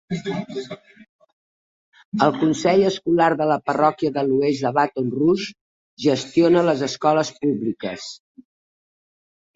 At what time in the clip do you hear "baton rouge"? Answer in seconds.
4.79-5.53